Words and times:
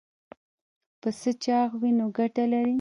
پسه 1.01 1.31
چاغ 1.43 1.69
وي 1.81 1.91
نو 1.97 2.05
ګټه 2.17 2.43
لري. 2.51 2.69